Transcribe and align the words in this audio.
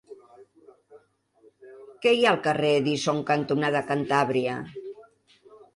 Què 2.05 2.15
hi 2.15 2.25
ha 2.25 2.33
al 2.33 2.41
carrer 2.49 2.73
Edison 2.81 3.23
cantonada 3.31 3.87
Cantàbria? 3.95 4.59